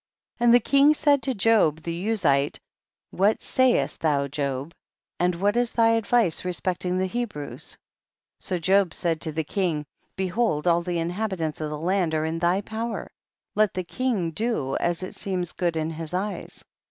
42. 0.39 0.43
And 0.45 0.53
the 0.55 0.59
king 0.59 0.93
said 0.95 1.21
to 1.21 1.35
Job 1.35 1.83
the 1.83 1.93
Uzite, 2.07 2.57
what 3.11 3.39
sayest 3.39 3.99
thou 4.01 4.27
Job, 4.27 4.73
and 5.19 5.35
what 5.35 5.55
is 5.55 5.69
thy 5.73 5.89
advice 5.89 6.43
respecting 6.43 6.97
the 6.97 7.05
Hebrews? 7.05 7.77
43. 8.39 8.39
So 8.39 8.57
Job 8.57 8.93
said 8.95 9.21
to 9.21 9.31
the 9.31 9.43
king, 9.43 9.85
behold 10.15 10.67
all 10.67 10.81
the 10.81 10.97
inhabitants 10.97 11.61
of 11.61 11.69
the 11.69 11.77
land 11.77 12.15
are 12.15 12.25
in 12.25 12.39
thy 12.39 12.61
power, 12.61 13.11
let 13.53 13.75
the 13.75 13.83
king 13.83 14.31
do 14.31 14.75
as 14.77 15.03
it 15.03 15.13
seems 15.13 15.51
good 15.51 15.77
in 15.77 15.91
his 15.91 16.15
eyes. 16.15 16.65